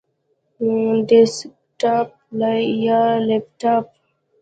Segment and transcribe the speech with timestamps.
[1.07, 2.07] ډیسکټاپ
[2.85, 3.85] یا لپټاپ؟